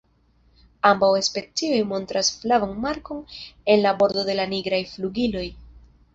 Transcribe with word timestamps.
Ambaŭ 0.91 1.09
specioj 1.27 1.81
montras 1.91 2.31
flavan 2.39 2.73
markon 2.87 3.21
en 3.75 3.83
la 3.85 3.93
bordo 4.01 4.27
de 4.33 4.39
la 4.43 4.49
nigraj 4.57 4.83
flugiloj. 4.97 5.47